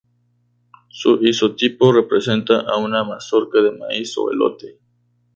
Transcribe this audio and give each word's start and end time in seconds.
Su 0.89 1.17
isotipo 1.21 1.93
representa 1.93 2.61
a 2.61 2.77
una 2.77 3.03
mazorca 3.03 3.61
de 3.61 3.69
maíz 3.71 4.17
o 4.17 4.31
elote. 4.31 4.79